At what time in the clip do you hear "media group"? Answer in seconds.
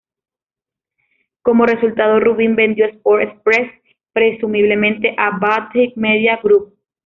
5.95-6.73